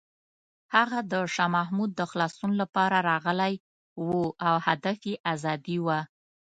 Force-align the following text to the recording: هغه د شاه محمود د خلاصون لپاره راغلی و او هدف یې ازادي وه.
هغه 0.75 0.99
د 1.11 1.13
شاه 1.35 1.51
محمود 1.57 1.91
د 1.95 2.01
خلاصون 2.11 2.51
لپاره 2.61 2.97
راغلی 3.11 3.53
و 4.05 4.09
او 4.47 4.53
هدف 4.67 4.99
یې 5.09 5.15
ازادي 5.33 5.77
وه. 5.85 5.99